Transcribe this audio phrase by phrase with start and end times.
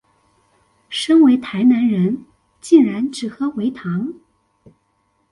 [0.89, 2.25] 身為台南人
[2.59, 4.15] 竟然只喝微糖